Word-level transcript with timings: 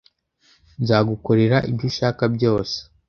nzagukorera 0.81 1.57
ibyo 1.69 1.85
ushaka 1.91 2.23
byose 2.35 2.77